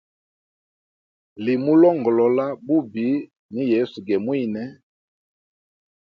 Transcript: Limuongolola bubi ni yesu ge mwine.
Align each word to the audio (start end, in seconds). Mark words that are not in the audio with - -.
Limuongolola 1.43 2.45
bubi 2.65 3.07
ni 3.53 3.63
yesu 3.71 3.97
ge 4.07 4.17
mwine. 4.25 4.63